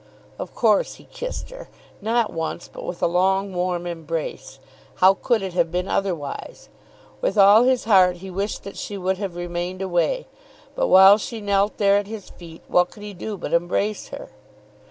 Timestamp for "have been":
5.53-5.87